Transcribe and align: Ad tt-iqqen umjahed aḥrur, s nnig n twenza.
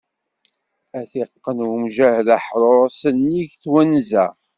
Ad 0.97 1.05
tt-iqqen 1.09 1.65
umjahed 1.73 2.27
aḥrur, 2.37 2.85
s 2.99 3.01
nnig 3.15 3.51
n 3.57 3.59
twenza. 3.61 4.25